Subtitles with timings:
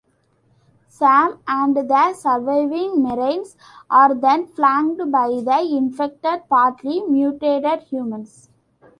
[0.87, 3.55] Sam and the surviving marines
[3.87, 8.49] are then flanked by the infected, partly mutated, humans.